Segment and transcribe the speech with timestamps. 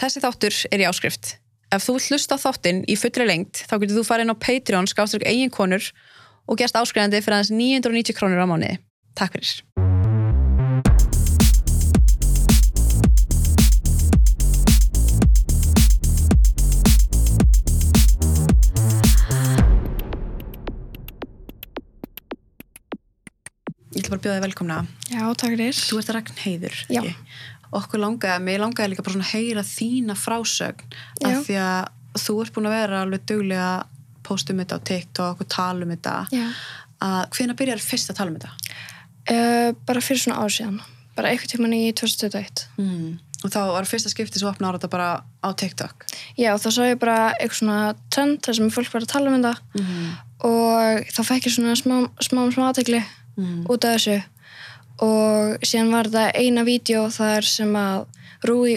[0.00, 1.34] Þessi þáttur er í áskrift.
[1.76, 5.26] Ef þú hlusta þáttinn í fullri lengt þá getur þú farið inn á Patreon skáströk
[5.28, 5.90] eigin konur
[6.48, 8.80] og gerst áskrifandi fyrir aðeins 990 krónur á mánuði.
[9.12, 9.60] Takk fyrir.
[23.90, 24.82] Ég ætla bara bjóða þig velkomna.
[25.12, 25.76] Já, takk fyrir.
[25.76, 26.84] Þú ert Ragnheiður.
[26.88, 27.02] Já.
[27.04, 27.18] ekki?
[27.72, 30.94] Okkur langaði, mér langaði líka bara svona að heyra þína frásögn
[31.28, 33.86] af því að þú ert búin að vera alveg duglega að
[34.26, 36.14] posta um þetta á TikTok og tala um þetta.
[37.34, 38.52] Hvenær byrjar fyrst að tala um þetta?
[39.30, 40.80] Uh, bara fyrir svona ár síðan.
[41.16, 42.64] Bara eitthvað tíman í 2021.
[42.80, 43.18] Mm.
[43.40, 45.08] Og þá var fyrsta skipti svo opna ára þetta bara
[45.40, 46.04] á TikTok.
[46.36, 47.78] Já, þá sá ég bara eitthvað svona
[48.12, 50.10] trend þar sem fólk var að tala um þetta Mm.
[50.50, 53.00] og þá fekk ég svona smá, smá, smá aðtegli
[53.38, 53.64] Mm.
[53.70, 54.18] út af þessu
[55.04, 58.06] og síðan var þetta eina vídeo þar sem að
[58.48, 58.72] Rúi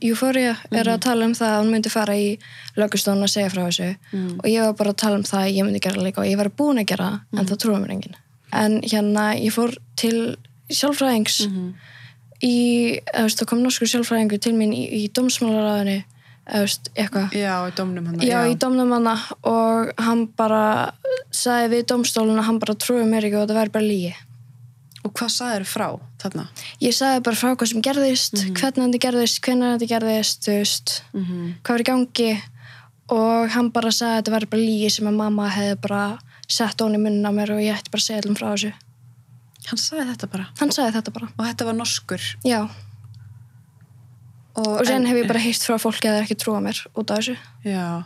[0.00, 2.38] Euphoria er að tala um það að hún myndi fara í
[2.80, 4.38] lögustón og segja frá þessu Mm.
[4.40, 6.26] og ég var bara að tala um það að ég myndi gera það líka og
[6.30, 8.16] ég var búin að gera það en það trúið mér enginn
[8.52, 10.36] en hérna ég fór til
[10.70, 11.74] sjálfræðings Mm.
[12.42, 16.04] í, eða veist, það kom norskur sjálfræðingur til mín í, í
[16.52, 18.20] veist, eitthvað Já, í domnum hann.
[18.20, 19.14] já, í dómnum hana
[19.48, 20.92] og hann bara
[21.32, 24.14] sagði við dómstólun að hann bara trúið mér ekki og það væri bara lígi
[25.04, 25.86] Og hvað sagðir frá
[26.22, 26.46] þarna?
[26.80, 31.24] ég sagði bara frá hvað sem gerðist hvernig þetta gerðist, hvernig þetta gerðist veist, Mm
[31.24, 31.54] -hmm.
[31.62, 32.42] hvað var í gangi
[33.10, 36.80] og hann bara sagði að þetta væri bara lígi sem að mamma hefði bara sett
[36.80, 38.72] hún í munna mér og ég ætti bara að segja allum frá þessu
[39.66, 40.46] Hann sagði þetta bara.
[40.60, 42.20] hann sagði þetta bara, Og þetta var norskur.
[42.44, 42.68] já
[44.56, 46.60] Og, og sen en- hef ég bara heyrt frá fólki að það er ekki trúa
[46.62, 48.04] mér út af þessu Já,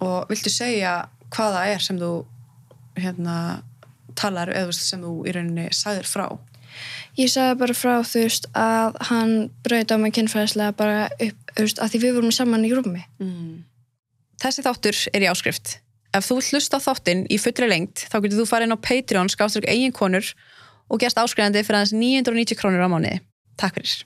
[0.00, 2.24] og viltu segja hvað það er sem þú
[2.96, 3.62] hérna,
[4.22, 6.26] talar eða sem þú í rauninni sagðir frá?
[7.18, 9.34] Ég sagði bara frá þú veist að hann
[9.66, 13.02] braut á mig kynfræðislega bara upp, þú veist, að því við vorum saman í rúmi.
[13.20, 13.64] Mm.
[14.42, 15.76] Þessi þáttur er í áskrift.
[16.16, 19.68] Ef þú hlusta þáttinn í fullri lengt þá getur þú farið inn á Patreon skáströk
[19.68, 20.32] eigin konur
[20.92, 23.20] og gerst áskrifandi fyrir aðeins 990 krónur á mánuði.
[23.60, 24.00] Takk fyrir.